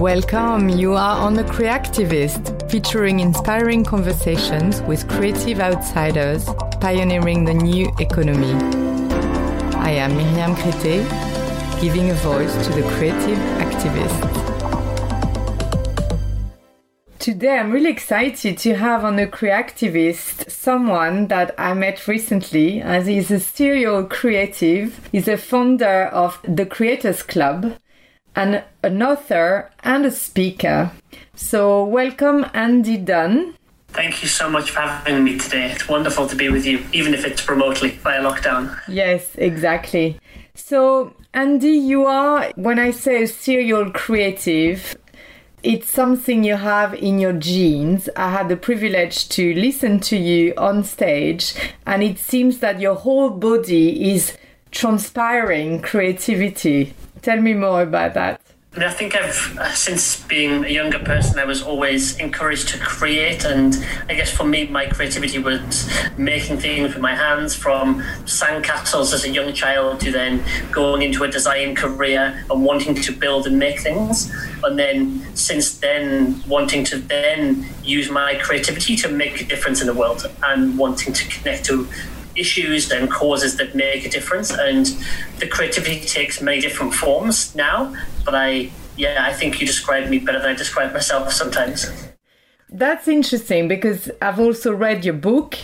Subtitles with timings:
[0.00, 6.44] Welcome, you are on The Creativist, featuring inspiring conversations with creative outsiders
[6.82, 8.52] pioneering the new economy.
[9.74, 11.00] I am Miriam Crété,
[11.80, 14.46] giving a voice to the creative activists.
[17.18, 23.06] Today, I'm really excited to have on the Creativist someone that I met recently, as
[23.06, 25.08] he's a serial creative.
[25.10, 27.78] He's a founder of the Creators Club
[28.36, 30.92] and an author and a speaker.
[31.34, 33.54] So, welcome, Andy Dunn.
[33.88, 35.72] Thank you so much for having me today.
[35.72, 38.78] It's wonderful to be with you, even if it's remotely via lockdown.
[38.86, 40.20] Yes, exactly.
[40.54, 44.96] So, Andy, you are, when I say a serial creative,
[45.62, 48.08] it's something you have in your genes.
[48.16, 51.54] I had the privilege to listen to you on stage,
[51.86, 54.36] and it seems that your whole body is
[54.70, 56.94] transpiring creativity.
[57.26, 58.40] Tell me more about that.
[58.76, 63.44] I, think I've, uh, since being a younger person, I was always encouraged to create.
[63.44, 63.74] And
[64.08, 69.24] I guess for me, my creativity was making things with my hands from sandcastles as
[69.24, 73.58] a young child to then going into a design career and wanting to build and
[73.58, 74.32] make things.
[74.62, 79.88] And then since then, wanting to then use my creativity to make a difference in
[79.88, 81.88] the world and wanting to connect to
[82.36, 84.50] issues and causes that make a difference.
[84.50, 84.86] And
[85.38, 87.94] the creativity takes many different forms now.
[88.24, 91.86] But I, yeah, I think you described me better than I describe myself sometimes.
[92.68, 95.56] That's interesting because I've also read your book,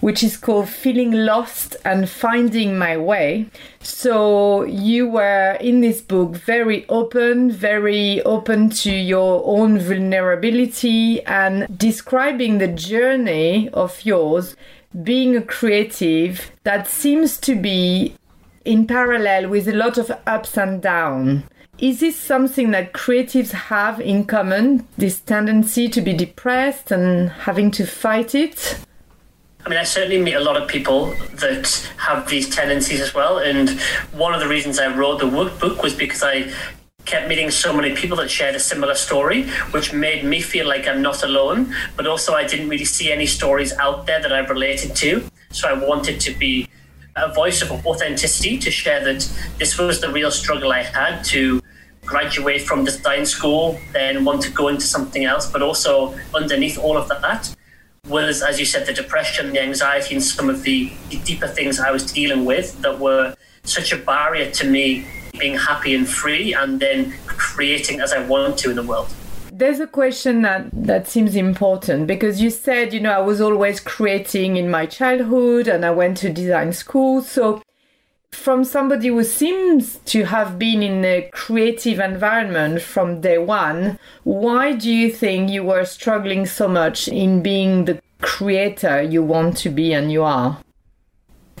[0.00, 3.46] which is called Feeling Lost and Finding My Way.
[3.80, 11.66] So you were in this book very open, very open to your own vulnerability and
[11.78, 14.56] describing the journey of yours
[15.02, 18.14] being a creative that seems to be
[18.64, 21.44] in parallel with a lot of ups and downs.
[21.78, 27.70] Is this something that creatives have in common, this tendency to be depressed and having
[27.72, 28.78] to fight it?
[29.64, 33.38] I mean, I certainly meet a lot of people that have these tendencies as well.
[33.38, 33.70] And
[34.12, 36.52] one of the reasons I wrote the workbook was because I
[37.08, 40.86] kept meeting so many people that shared a similar story, which made me feel like
[40.86, 41.74] I'm not alone.
[41.96, 45.24] But also, I didn't really see any stories out there that I related to.
[45.50, 46.68] So I wanted to be
[47.16, 49.20] a voice of authenticity to share that
[49.58, 51.60] this was the real struggle I had to
[52.04, 55.50] graduate from design school, then want to go into something else.
[55.50, 57.54] But also, underneath all of that,
[58.06, 60.92] was, as you said, the depression, the anxiety, and some of the
[61.24, 65.06] deeper things I was dealing with that were such a barrier to me
[65.38, 69.12] being happy and free and then creating as I want to in the world.
[69.52, 73.80] There's a question that, that seems important because you said, you know, I was always
[73.80, 77.22] creating in my childhood and I went to design school.
[77.22, 77.62] So,
[78.30, 84.74] from somebody who seems to have been in a creative environment from day one, why
[84.74, 89.70] do you think you were struggling so much in being the creator you want to
[89.70, 90.58] be and you are?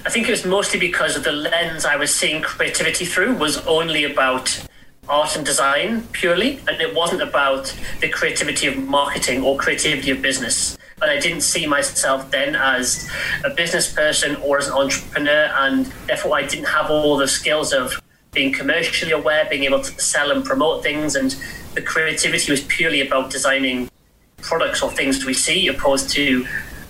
[0.08, 3.58] I think it was mostly because of the lens I was seeing creativity through was
[3.66, 4.58] only about
[5.06, 10.22] art and design purely, and it wasn't about the creativity of marketing or creativity of
[10.22, 10.78] business.
[11.02, 13.06] And I didn't see myself then as
[13.44, 17.74] a business person or as an entrepreneur, and therefore I didn't have all the skills
[17.74, 18.00] of
[18.32, 21.36] being commercially aware, being able to sell and promote things, and
[21.74, 23.90] the creativity was purely about designing
[24.40, 26.46] products or things we see, opposed to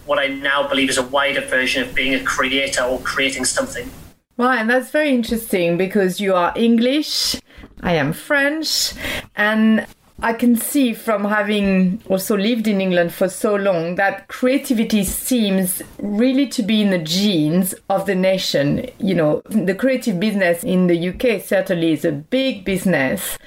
[0.08, 3.90] what I now believe is a wider version of being a creator or creating something.
[4.38, 7.36] Right, and that's very interesting because you are English,
[7.82, 8.94] I am French,
[9.36, 9.86] and
[10.20, 15.82] I can see from having also lived in England for so long that creativity seems
[15.98, 18.88] really to be in the genes of the nation.
[18.98, 23.38] You know, the creative business in the UK certainly is a big business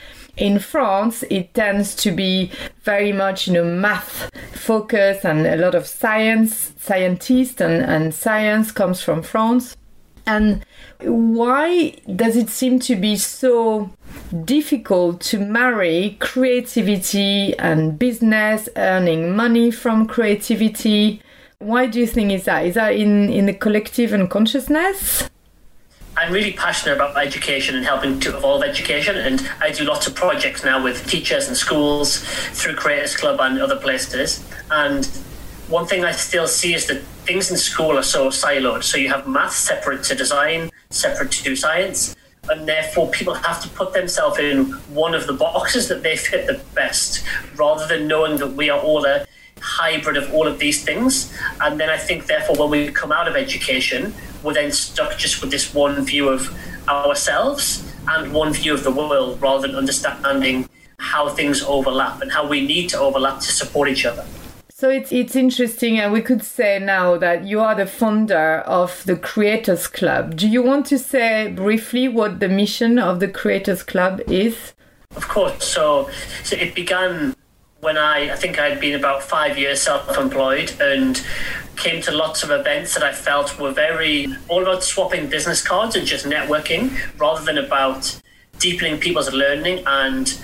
[0.41, 2.51] in France, it tends to be
[2.83, 8.71] very much, you know, math focus and a lot of science, scientists and, and science
[8.71, 9.77] comes from France.
[10.25, 10.65] And
[11.01, 13.91] why does it seem to be so
[14.43, 21.21] difficult to marry creativity and business, earning money from creativity?
[21.59, 22.65] Why do you think is that?
[22.65, 25.29] Is that in, in the collective unconsciousness?
[26.17, 30.15] I'm really passionate about education and helping to evolve education, and I do lots of
[30.15, 32.19] projects now with teachers and schools
[32.51, 34.43] through Creators Club and other places.
[34.69, 35.05] And
[35.69, 38.83] one thing I still see is that things in school are so siloed.
[38.83, 42.15] So you have maths separate to design, separate to science,
[42.49, 46.45] and therefore people have to put themselves in one of the boxes that they fit
[46.45, 47.23] the best,
[47.55, 49.25] rather than knowing that we are all a
[49.61, 51.33] hybrid of all of these things.
[51.61, 54.13] And then I think, therefore, when we come out of education,
[54.43, 56.53] we're then stuck just with this one view of
[56.87, 60.67] ourselves and one view of the world rather than understanding
[60.97, 64.25] how things overlap and how we need to overlap to support each other.
[64.69, 69.03] So it's it's interesting, and we could say now that you are the founder of
[69.05, 70.35] the Creators Club.
[70.35, 74.73] Do you want to say briefly what the mission of the Creators Club is?
[75.15, 75.63] Of course.
[75.63, 76.09] So,
[76.43, 77.35] so it began
[77.81, 81.21] when I I think I'd been about five years self-employed and
[81.75, 85.95] came to lots of events that I felt were very all about swapping business cards
[85.95, 88.19] and just networking rather than about
[88.59, 90.37] deepening people's learning and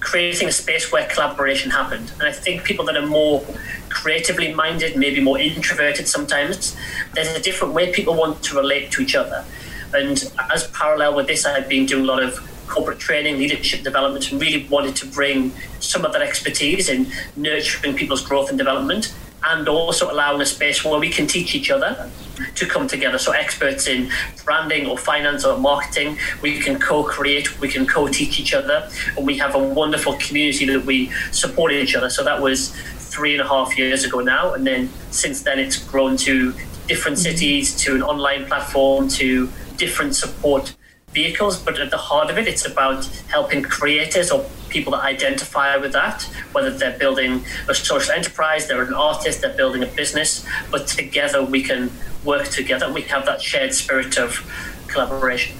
[0.00, 2.10] creating a space where collaboration happened.
[2.18, 3.44] And I think people that are more
[3.90, 6.76] creatively minded, maybe more introverted sometimes,
[7.14, 9.44] there's a different way people want to relate to each other.
[9.92, 12.38] And as parallel with this, I've been doing a lot of
[12.68, 17.06] corporate training, leadership development, and really wanted to bring some of that expertise in
[17.36, 21.70] nurturing people's growth and development and also allowing a space where we can teach each
[21.70, 22.10] other
[22.54, 23.18] to come together.
[23.18, 24.10] So, experts in
[24.44, 28.88] branding or finance or marketing, we can co create, we can co teach each other,
[29.16, 32.10] and we have a wonderful community that we support each other.
[32.10, 34.52] So, that was three and a half years ago now.
[34.52, 36.52] And then since then, it's grown to
[36.86, 40.74] different cities, to an online platform, to different support
[41.12, 41.58] vehicles.
[41.58, 45.92] But at the heart of it, it's about helping creators or people that identify with
[45.92, 46.22] that,
[46.52, 51.42] whether they're building a social enterprise, they're an artist, they're building a business, but together
[51.42, 51.90] we can
[52.24, 52.92] work together.
[52.92, 54.44] We have that shared spirit of
[54.88, 55.56] collaboration.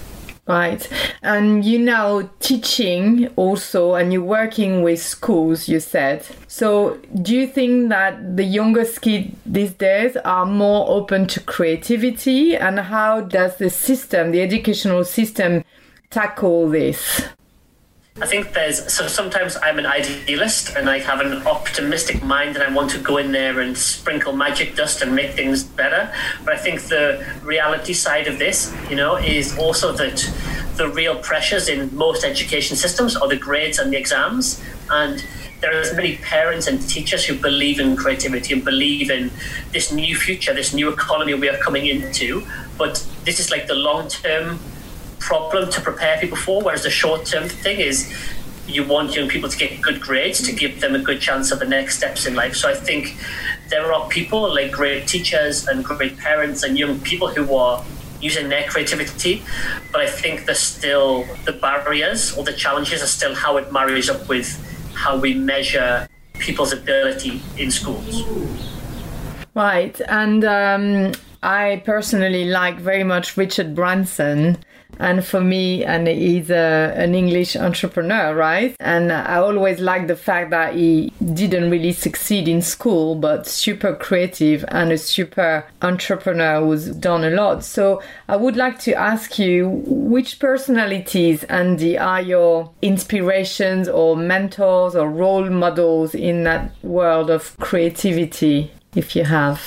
[0.48, 0.88] Right.
[1.22, 6.24] And you now teaching also and you're working with schools, you said.
[6.46, 12.56] So do you think that the youngest kids these days are more open to creativity
[12.56, 15.64] and how does the system, the educational system
[16.08, 17.24] tackle this?
[18.20, 22.65] I think there's so sometimes I'm an idealist and I have an optimistic mind and
[22.65, 26.12] I want to go in there and sprinkle magic dust and make things better.
[26.44, 30.19] But I think the reality side of this, you know, is also that
[30.75, 34.61] the real pressures in most education systems are the grades and the exams.
[34.91, 35.25] And
[35.61, 39.31] there are as many parents and teachers who believe in creativity and believe in
[39.73, 42.44] this new future, this new economy we are coming into.
[42.76, 44.59] But this is like the long term
[45.19, 48.12] problem to prepare people for, whereas the short term thing is
[48.67, 51.59] you want young people to get good grades to give them a good chance of
[51.59, 52.55] the next steps in life.
[52.55, 53.17] So I think
[53.69, 57.82] there are people like great teachers and great parents and young people who are
[58.20, 59.43] using their creativity,
[59.93, 64.11] but I think there's still the barriers or the challenges are still how it marries
[64.11, 64.49] up with
[64.94, 68.25] how we measure people's ability in schools.
[69.55, 71.12] Right, and um,
[71.43, 74.59] I personally like very much Richard Branson
[74.98, 78.74] and for me and he's a, an english entrepreneur right?
[78.80, 83.94] And i always like the fact that he didn't really succeed in school but super
[83.94, 87.64] creative and a super entrepreneur who's done a lot.
[87.64, 94.94] So i would like to ask you which personalities andy are your inspirations or mentors
[94.94, 99.60] or role models in that world of creativity if you have?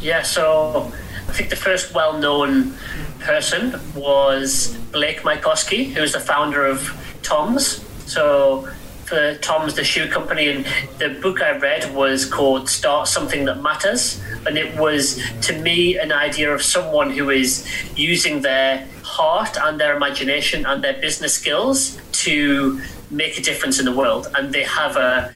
[0.00, 0.92] Yeah so
[1.30, 2.74] I think the first well known
[3.20, 6.80] person was Blake Mycoskie, who was the founder of
[7.22, 7.84] Tom's.
[8.10, 8.68] So,
[9.04, 10.66] for Tom's, the shoe company, and
[10.98, 14.20] the book I read was called Start Something That Matters.
[14.44, 19.78] And it was, to me, an idea of someone who is using their heart and
[19.78, 24.26] their imagination and their business skills to make a difference in the world.
[24.34, 25.32] And they have a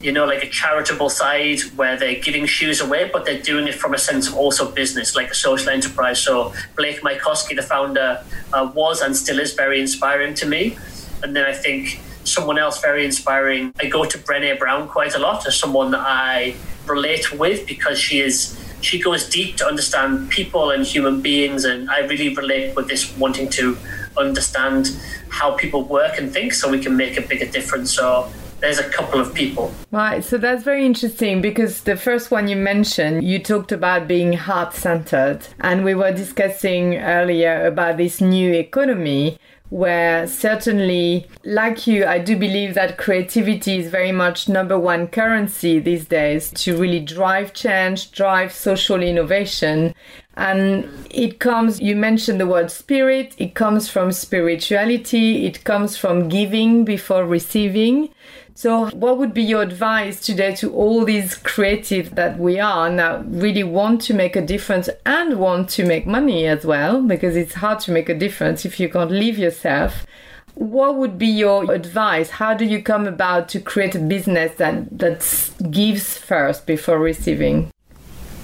[0.00, 3.74] you know, like a charitable side where they're giving shoes away, but they're doing it
[3.74, 6.20] from a sense of also business, like a social enterprise.
[6.20, 8.22] So Blake Mycoskie, the founder,
[8.52, 10.76] uh, was and still is very inspiring to me.
[11.22, 15.18] And then I think someone else very inspiring, I go to Brené Brown quite a
[15.18, 16.54] lot as someone that I
[16.86, 21.90] relate with because she is she goes deep to understand people and human beings and
[21.90, 23.76] I really relate with this wanting to
[24.16, 24.90] understand
[25.30, 27.92] how people work and think so we can make a bigger difference.
[27.92, 29.72] So there's a couple of people.
[29.90, 34.32] Right, so that's very interesting because the first one you mentioned, you talked about being
[34.32, 42.06] heart centered, and we were discussing earlier about this new economy where certainly, like you,
[42.06, 47.00] I do believe that creativity is very much number one currency these days to really
[47.00, 49.92] drive change, drive social innovation.
[50.36, 56.28] And it comes, you mentioned the word spirit, it comes from spirituality, it comes from
[56.28, 58.10] giving before receiving.
[58.56, 63.18] So, what would be your advice today to all these creatives that we are now
[63.26, 67.02] really want to make a difference and want to make money as well?
[67.02, 70.06] Because it's hard to make a difference if you can't live yourself.
[70.54, 72.30] What would be your advice?
[72.30, 77.70] How do you come about to create a business that, that gives first before receiving?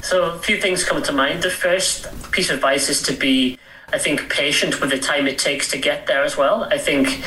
[0.02, 1.42] So, a few things come to mind.
[1.42, 3.58] The first piece of advice is to be,
[3.94, 6.64] I think, patient with the time it takes to get there as well.
[6.64, 7.24] I think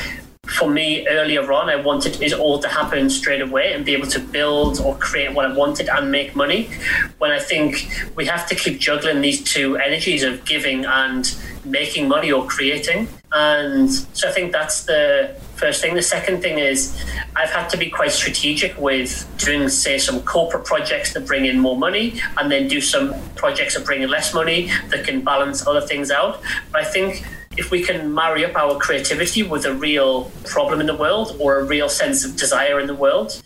[0.56, 4.08] for me earlier on, I wanted it all to happen straight away and be able
[4.08, 6.70] to build or create what I wanted and make money.
[7.18, 11.36] When I think we have to keep juggling these two energies of giving and
[11.66, 13.08] making money or creating.
[13.32, 15.96] And so I think that's the first thing.
[15.96, 16.96] The second thing is
[17.36, 21.60] I've had to be quite strategic with doing, say, some corporate projects that bring in
[21.60, 25.68] more money and then do some projects that bring in less money that can balance
[25.68, 26.42] other things out.
[26.72, 27.26] But I think
[27.58, 31.60] if we can marry up our creativity with a real problem in the world or
[31.60, 33.42] a real sense of desire in the world,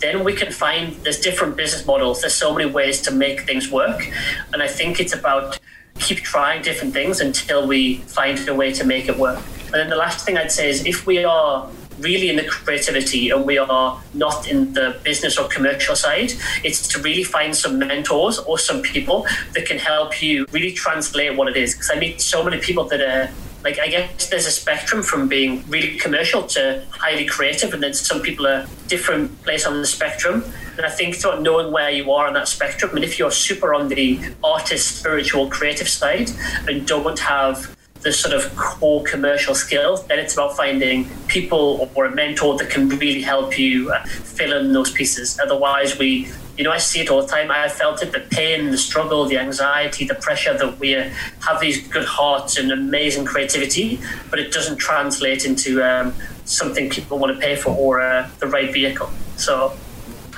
[0.00, 2.20] then we can find there's different business models.
[2.20, 4.10] There's so many ways to make things work.
[4.52, 5.58] And I think it's about
[5.98, 9.42] keep trying different things until we find a way to make it work.
[9.66, 13.30] And then the last thing I'd say is if we are really in the creativity
[13.30, 16.32] and we are not in the business or commercial side,
[16.62, 21.34] it's to really find some mentors or some people that can help you really translate
[21.36, 21.72] what it is.
[21.72, 23.30] Because I meet so many people that are
[23.66, 27.94] like I guess there's a spectrum from being really commercial to highly creative, and then
[27.94, 30.44] some people are different place on the spectrum.
[30.76, 33.32] And I think sort of knowing where you are on that spectrum, and if you're
[33.32, 36.30] super on the artist, spiritual, creative side,
[36.68, 42.04] and don't have the sort of core commercial skills, then it's about finding people or
[42.04, 45.40] a mentor that can really help you uh, fill in those pieces.
[45.42, 47.50] Otherwise, we you know, I see it all the time.
[47.50, 51.86] I felt it the pain, the struggle, the anxiety, the pressure that we have these
[51.88, 57.40] good hearts and amazing creativity, but it doesn't translate into um, something people want to
[57.40, 59.10] pay for or uh, the right vehicle.
[59.36, 59.76] So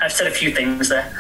[0.01, 1.13] I've said a few things there.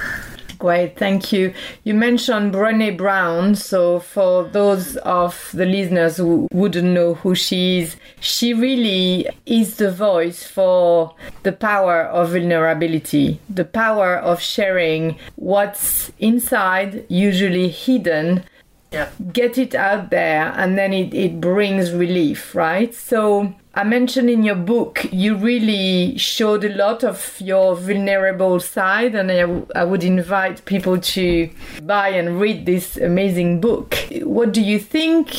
[0.58, 1.54] Great, thank you.
[1.84, 3.54] You mentioned Brené Brown.
[3.54, 9.76] So, for those of the listeners who wouldn't know who she is, she really is
[9.76, 18.42] the voice for the power of vulnerability, the power of sharing what's inside, usually hidden.
[18.90, 19.10] Yeah.
[19.32, 22.92] Get it out there, and then it, it brings relief, right?
[22.92, 29.14] So, I mentioned in your book you really showed a lot of your vulnerable side,
[29.14, 31.50] and I, I would invite people to
[31.82, 33.94] buy and read this amazing book.
[34.22, 35.30] What do you think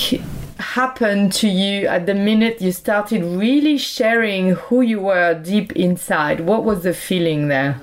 [0.60, 6.42] happened to you at the minute you started really sharing who you were deep inside?
[6.42, 7.82] What was the feeling there?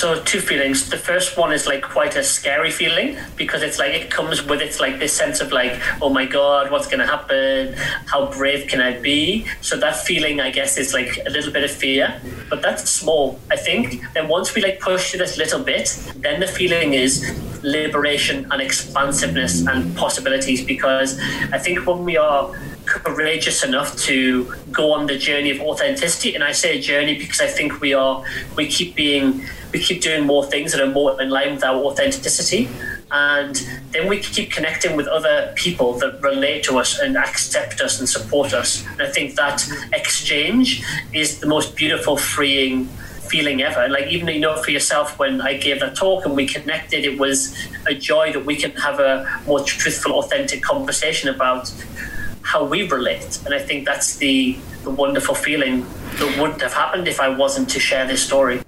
[0.00, 0.88] So two feelings.
[0.88, 4.62] The first one is like quite a scary feeling because it's like it comes with
[4.62, 7.74] it's like this sense of like, oh my god, what's gonna happen?
[8.06, 9.44] How brave can I be?
[9.60, 13.38] So that feeling, I guess, is like a little bit of fear, but that's small.
[13.50, 14.02] I think.
[14.14, 17.22] Then once we like push a little bit, then the feeling is
[17.62, 21.20] liberation and expansiveness and possibilities because
[21.52, 22.54] I think when we are
[22.90, 26.34] courageous enough to go on the journey of authenticity.
[26.34, 28.24] And I say journey because I think we are
[28.56, 31.76] we keep being we keep doing more things that are more in line with our
[31.76, 32.68] authenticity.
[33.12, 33.54] And
[33.92, 38.08] then we keep connecting with other people that relate to us and accept us and
[38.08, 38.84] support us.
[38.86, 40.82] And I think that exchange
[41.12, 42.88] is the most beautiful, freeing
[43.30, 43.88] feeling ever.
[43.88, 47.18] Like even you know for yourself when I gave that talk and we connected, it
[47.18, 47.56] was
[47.86, 51.72] a joy that we can have a more truthful, authentic conversation about
[52.50, 53.40] how we relate.
[53.44, 55.86] And I think that's the, the wonderful feeling
[56.18, 58.60] that wouldn't have happened if I wasn't to share this story.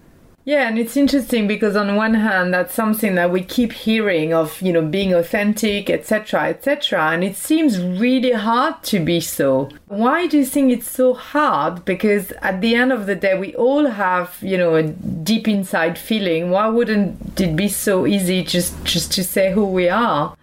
[0.45, 4.61] Yeah, and it's interesting because on one hand, that's something that we keep hearing of,
[4.61, 9.69] you know, being authentic, etc., etc., and it seems really hard to be so.
[9.87, 11.85] Why do you think it's so hard?
[11.85, 15.97] Because at the end of the day, we all have, you know, a deep inside
[15.97, 16.51] feeling.
[16.51, 20.37] Why wouldn't it be so easy just just to say who we are?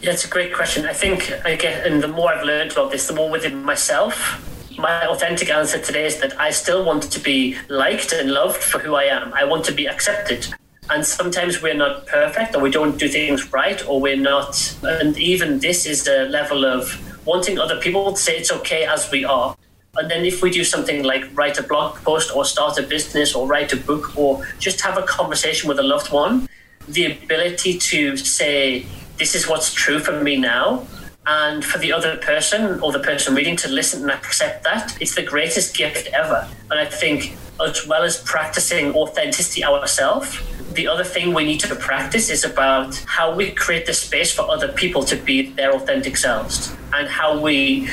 [0.00, 0.86] Yeah, it's a great question.
[0.86, 4.44] I think I get, and the more I've learned about this, the more within myself.
[4.78, 8.78] My authentic answer today is that I still want to be liked and loved for
[8.78, 9.34] who I am.
[9.34, 10.46] I want to be accepted.
[10.88, 14.72] And sometimes we're not perfect, or we don't do things right, or we're not.
[14.84, 19.10] And even this is a level of wanting other people to say it's okay as
[19.10, 19.56] we are.
[19.96, 23.34] And then if we do something like write a blog post, or start a business,
[23.34, 26.48] or write a book, or just have a conversation with a loved one,
[26.86, 28.86] the ability to say,
[29.18, 30.86] this is what's true for me now.
[31.26, 35.14] And for the other person or the person reading to listen and accept that, it's
[35.14, 36.48] the greatest gift ever.
[36.70, 40.40] And I think, as well as practicing authenticity ourselves,
[40.72, 44.48] the other thing we need to practice is about how we create the space for
[44.48, 47.88] other people to be their authentic selves and how we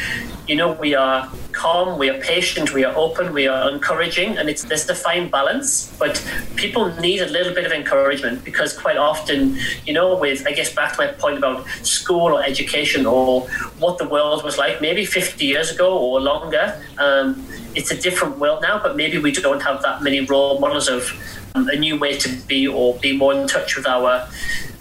[0.47, 4.49] you know we are calm we are patient we are open we are encouraging and
[4.49, 6.21] it's there's the fine balance but
[6.55, 10.73] people need a little bit of encouragement because quite often you know with i guess
[10.75, 13.41] back to my point about school or education or
[13.79, 17.43] what the world was like maybe 50 years ago or longer um,
[17.73, 21.09] it's a different world now but maybe we don't have that many role models of
[21.55, 24.27] um, a new way to be or be more in touch with our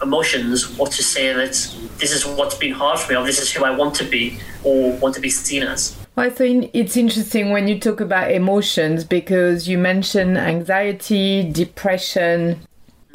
[0.02, 1.54] emotions or to say that
[1.98, 4.38] this is what's been hard for me or this is who I want to be
[4.64, 6.03] or want to be seen as.
[6.16, 12.60] Well, I think it's interesting when you talk about emotions because you mention anxiety, depression,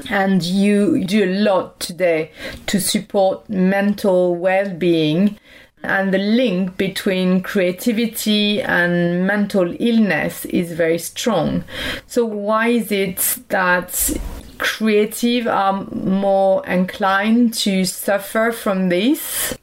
[0.09, 2.31] and you do a lot today
[2.67, 5.39] to support mental well being
[5.81, 11.63] and the link between creativity and mental illness is very strong.
[12.05, 14.11] So, why is it that
[14.57, 19.57] creative are more inclined to suffer from this?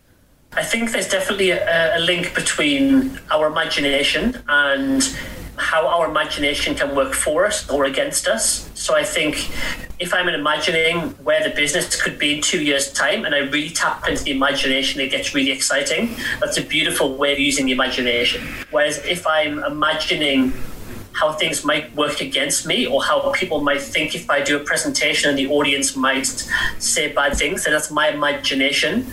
[0.57, 5.03] I think there's definitely a, a link between our imagination and
[5.59, 8.71] how our imagination can work for us or against us.
[8.75, 9.51] So I think
[9.99, 13.69] if I'm imagining where the business could be in two years' time and I really
[13.69, 16.17] tap into the imagination, it gets really exciting.
[16.41, 18.47] That's a beautiful way of using the imagination.
[18.71, 20.55] Whereas if I'm imagining
[21.13, 24.61] how things might work against me or how people might think if I do a
[24.61, 26.27] presentation and the audience might
[26.79, 29.07] say bad things, then that's my imagination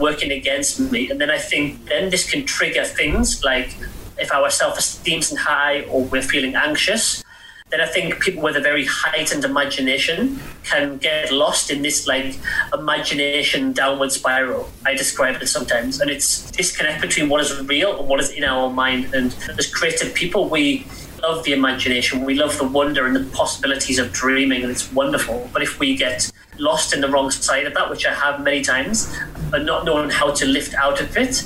[0.00, 1.10] working against me.
[1.10, 3.76] And then I think then this can trigger things like
[4.18, 7.22] if our self esteem isn't high or we're feeling anxious,
[7.70, 12.36] then I think people with a very heightened imagination can get lost in this like
[12.74, 14.68] imagination downward spiral.
[14.84, 18.44] I describe it sometimes, and it's disconnect between what is real and what is in
[18.44, 19.14] our mind.
[19.14, 20.84] And as creative people, we
[21.22, 25.48] love the imagination, we love the wonder and the possibilities of dreaming, and it's wonderful.
[25.52, 28.62] But if we get lost in the wrong side of that, which I have many
[28.62, 29.16] times,
[29.50, 31.42] but not knowing how to lift out of it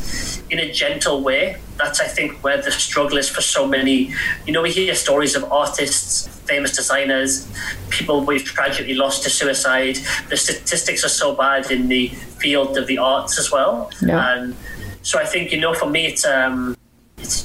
[0.51, 1.57] in a gentle way.
[1.77, 4.15] That's, I think, where the struggle is for so many.
[4.47, 7.49] You know, we hear stories of artists, famous designers,
[7.91, 9.99] people we've tragically lost to suicide.
[10.29, 12.09] The statistics are so bad in the
[12.39, 13.91] field of the arts as well.
[14.01, 14.35] Yeah.
[14.35, 14.55] And
[15.03, 16.25] so I think, you know, for me, it's.
[16.25, 16.74] Um, it's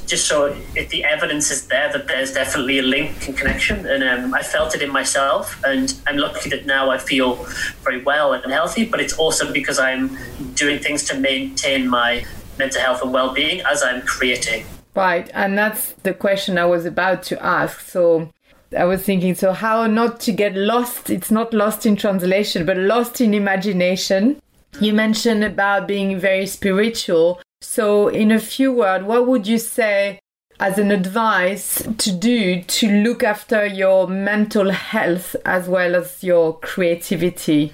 [0.10, 4.04] just so if the evidence is there that there's definitely a link and connection and
[4.04, 7.36] um, i felt it in myself and i'm lucky that now i feel
[7.84, 10.18] very well and healthy but it's also because i'm
[10.56, 12.26] doing things to maintain my
[12.58, 17.22] mental health and well-being as i'm creating right and that's the question i was about
[17.22, 18.30] to ask so
[18.78, 21.10] I was thinking, so how not to get lost?
[21.10, 24.40] It's not lost in translation, but lost in imagination.
[24.80, 27.42] You mentioned about being very spiritual.
[27.72, 30.18] So, in a few words, what would you say
[30.60, 36.58] as an advice to do to look after your mental health as well as your
[36.62, 37.72] creativity?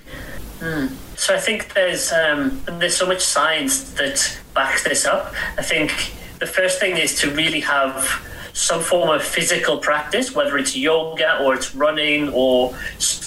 [0.59, 0.89] Mm.
[1.15, 5.33] So I think there's um, there's so much science that backs this up.
[5.57, 5.93] I think
[6.39, 7.95] the first thing is to really have
[8.51, 12.75] some form of physical practice, whether it's yoga or it's running or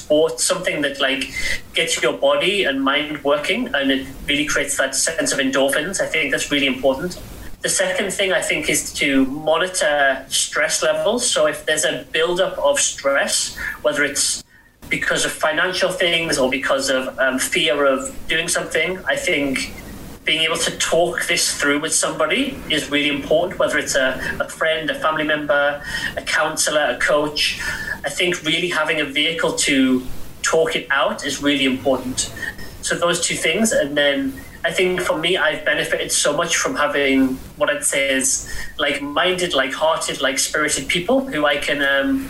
[0.09, 1.31] sports, something that like
[1.75, 6.01] gets your body and mind working and it really creates that sense of endorphins.
[6.01, 7.21] I think that's really important.
[7.61, 11.29] The second thing I think is to monitor stress levels.
[11.29, 14.43] So if there's a buildup of stress, whether it's
[14.89, 19.75] because of financial things or because of um, fear of doing something, I think
[20.29, 24.47] being able to talk this through with somebody is really important, whether it's a, a
[24.47, 25.83] friend, a family member,
[26.19, 27.59] a counselor, a coach.
[28.05, 30.03] I think really having a vehicle to
[30.43, 32.31] talk it out is really important.
[32.83, 36.77] So those two things, and then I think for me, I've benefited so much from
[36.77, 42.29] having what I'd say is like-minded, like-hearted, like-spirited people who I can, um,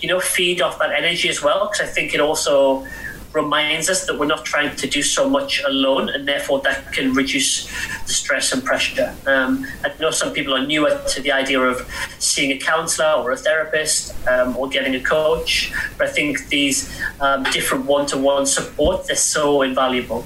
[0.00, 1.66] you know, feed off that energy as well.
[1.66, 2.86] Because I think it also
[3.32, 7.12] reminds us that we're not trying to do so much alone, and therefore that can
[7.12, 7.66] reduce
[8.06, 9.14] the stress and pressure.
[9.26, 11.88] Um, I know some people are newer to the idea of
[12.18, 16.90] seeing a counsellor or a therapist um, or getting a coach, but I think these
[17.20, 20.24] um, different one-to-one support they're so invaluable.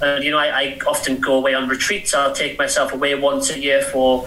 [0.00, 2.14] And you know, I, I often go away on retreats.
[2.14, 4.26] I'll take myself away once a year for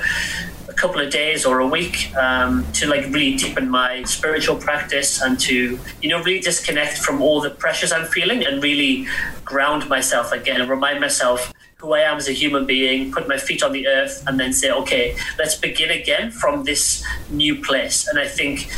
[0.79, 5.37] couple of days or a week um, to like really deepen my spiritual practice and
[5.37, 9.07] to you know really disconnect from all the pressures I'm feeling and really
[9.43, 13.37] ground myself again and remind myself who I am as a human being, put my
[13.37, 18.05] feet on the earth, and then say, okay, let's begin again from this new place.
[18.07, 18.69] And I think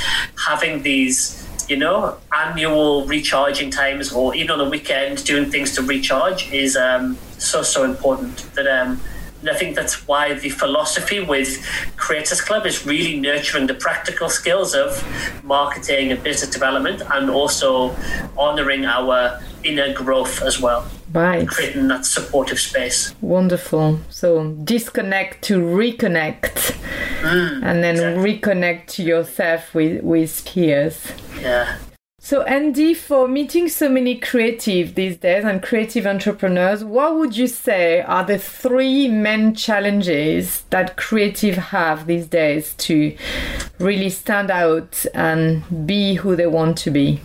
[0.48, 5.82] having these, you know, annual recharging times, or even on the weekend, doing things to
[5.82, 8.46] recharge is um, so so important.
[8.54, 9.02] That um,
[9.42, 11.66] and I think that's why the philosophy with
[11.98, 15.04] Creators Club is really nurturing the practical skills of
[15.44, 17.96] marketing and business development and also
[18.38, 20.88] honoring our inner growth as well.
[21.12, 21.48] Right.
[21.48, 23.14] Creating that supportive space.
[23.20, 24.00] Wonderful.
[24.10, 26.78] So disconnect to reconnect
[27.22, 28.40] mm, and then exactly.
[28.40, 31.12] reconnect to yourself with, with peers.
[31.42, 31.78] Yeah.
[32.24, 37.48] So, Andy, for meeting so many creative these days and creative entrepreneurs, what would you
[37.48, 43.18] say are the three main challenges that creative have these days to
[43.80, 47.20] really stand out and be who they want to be?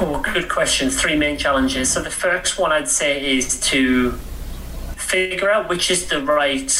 [0.00, 0.88] Oh, good question.
[0.88, 1.92] Three main challenges.
[1.92, 4.12] So, the first one I'd say is to
[4.96, 6.70] figure out which is the right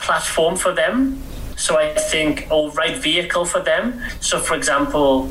[0.00, 1.22] platform for them
[1.56, 4.00] So I think, or right vehicle for them.
[4.20, 5.30] So, for example,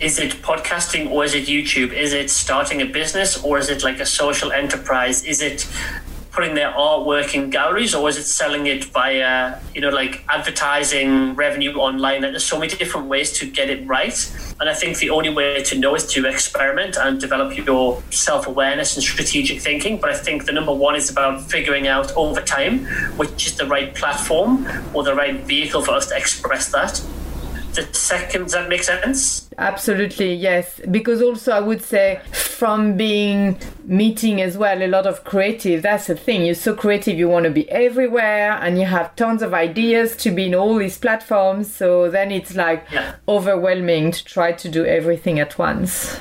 [0.00, 1.92] is it podcasting or is it YouTube?
[1.92, 5.24] Is it starting a business or is it like a social enterprise?
[5.24, 5.66] Is it
[6.32, 11.34] putting their artwork in galleries or is it selling it via you know like advertising
[11.34, 14.30] revenue online there's so many different ways to get it right
[14.60, 18.96] and i think the only way to know is to experiment and develop your self-awareness
[18.96, 22.84] and strategic thinking but i think the number one is about figuring out over time
[23.16, 27.02] which is the right platform or the right vehicle for us to express that
[27.76, 28.42] the second.
[28.44, 29.48] Does that make sense?
[29.58, 30.80] Absolutely, yes.
[30.90, 35.82] Because also, I would say from being meeting as well a lot of creative.
[35.82, 36.44] That's the thing.
[36.44, 37.18] You're so creative.
[37.18, 40.76] You want to be everywhere, and you have tons of ideas to be in all
[40.76, 41.72] these platforms.
[41.72, 43.16] So then it's like yeah.
[43.28, 46.18] overwhelming to try to do everything at once.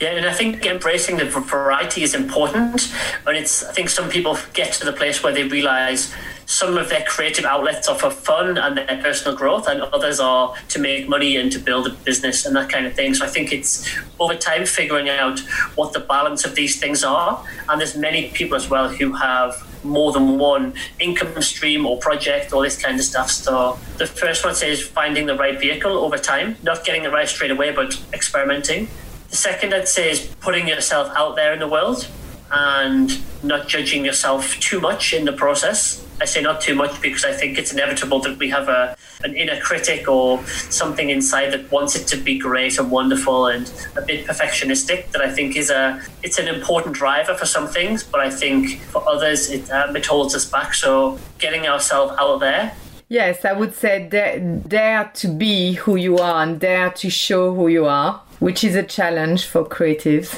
[0.00, 2.90] Yeah, and I think embracing the variety is important.
[3.26, 6.14] And it's I think some people get to the place where they realize
[6.50, 10.52] some of their creative outlets are for fun and their personal growth, and others are
[10.68, 13.14] to make money and to build a business and that kind of thing.
[13.14, 15.38] So I think it's over time figuring out
[15.76, 17.44] what the balance of these things are.
[17.68, 22.52] And there's many people as well who have more than one income stream or project,
[22.52, 23.30] all this kind of stuff.
[23.30, 27.28] So the first one is finding the right vehicle over time, not getting it right
[27.28, 28.88] straight away, but experimenting.
[29.30, 32.08] The second I'd say is putting yourself out there in the world
[32.50, 33.08] and
[33.44, 36.04] not judging yourself too much in the process.
[36.20, 39.36] I say not too much because I think it's inevitable that we have a an
[39.36, 44.02] inner critic or something inside that wants it to be great and wonderful and a
[44.02, 45.10] bit perfectionistic.
[45.12, 48.80] That I think is a it's an important driver for some things, but I think
[48.92, 50.74] for others it, um, it holds us back.
[50.74, 52.72] So getting ourselves out there
[53.10, 57.52] Yes, I would say dare, dare, to be who you are and dare to show
[57.52, 60.30] who you are, which is a challenge for creatives.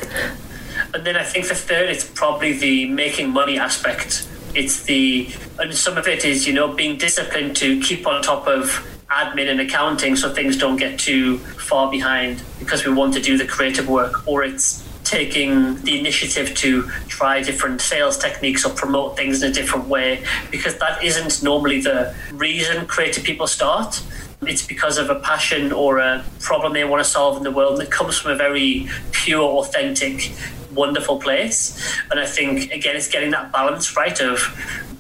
[0.95, 5.75] And then I think the third is probably the making money aspect it's the and
[5.75, 9.61] some of it is you know being disciplined to keep on top of admin and
[9.61, 13.89] accounting so things don't get too far behind because we want to do the creative
[13.89, 19.51] work or it's taking the initiative to try different sales techniques or promote things in
[19.51, 24.03] a different way because that isn't normally the reason creative people start.
[24.43, 27.79] It's because of a passion or a problem they want to solve in the world
[27.81, 30.33] that comes from a very pure authentic
[30.75, 31.79] wonderful place.
[32.11, 34.39] And I think, again, it's getting that balance right of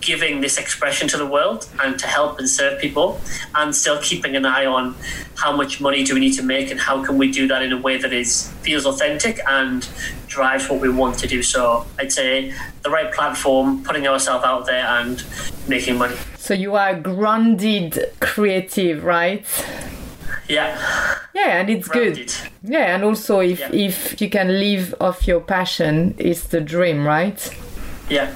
[0.02, 3.20] giving this expression to the world and to help and serve people
[3.54, 4.94] and still keeping an eye on
[5.36, 7.72] how much money do we need to make and how can we do that in
[7.72, 9.88] a way that is feels authentic and
[10.26, 11.42] drives what we want to do.
[11.42, 15.24] So i'd say the right platform putting ourselves out there and
[15.68, 16.16] making money.
[16.36, 19.46] So you are grounded creative right?
[20.48, 21.11] Yeah
[21.42, 22.32] yeah and it's good.
[22.62, 23.72] Yeah and also if yeah.
[23.72, 27.40] if you can live off your passion it's the dream right?
[28.08, 28.34] Yeah.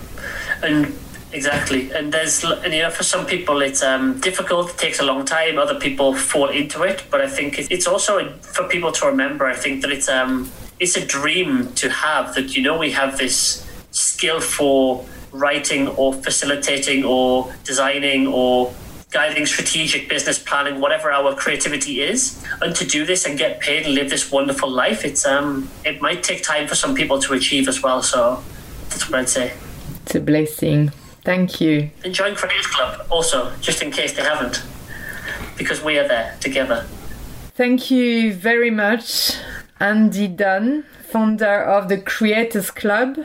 [0.63, 0.95] And
[1.33, 1.91] exactly.
[1.93, 5.25] And there's and you know for some people it's um, difficult it takes a long
[5.25, 9.47] time other people fall into it but i think it's also for people to remember
[9.47, 13.19] i think that it's um it's a dream to have that you know we have
[13.19, 18.73] this skill for writing or facilitating or designing or
[19.11, 22.43] guiding strategic business planning, whatever our creativity is.
[22.61, 26.03] And to do this and get paid and live this wonderful life, it's um it
[26.03, 28.03] might take time for some people to achieve as well.
[28.03, 28.43] So
[28.91, 29.53] that's what I'd say.
[30.03, 30.93] It's a blessing.
[31.25, 31.91] Thank you.
[32.05, 34.63] And join Creative Club also, just in case they haven't.
[35.59, 36.87] Because we are there together.
[37.55, 39.35] Thank you very much,
[39.81, 43.19] Andy Dunn, founder of the Creators Club.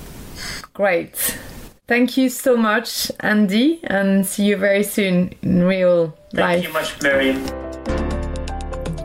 [0.76, 1.40] great.
[1.88, 6.62] Thank you so much, Andy, and see you very soon in real Thank life.
[6.62, 7.69] Thank you much, Miriam.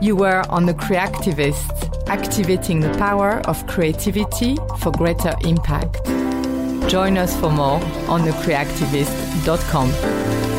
[0.05, 6.05] You were on the Creativist activating the power of creativity for greater impact.
[6.87, 10.54] Join us for more on thecreativist.com.